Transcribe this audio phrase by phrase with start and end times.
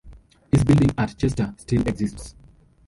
[0.51, 2.33] His building at Chester still exists.